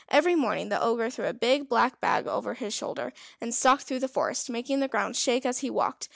[0.09, 3.99] Every morning the Ogre threw a big black bag over his shoulder, and stalked through
[3.99, 6.09] the forest, making the ground shake as he walked.